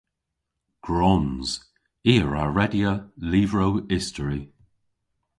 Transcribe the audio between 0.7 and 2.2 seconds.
Gwrons. I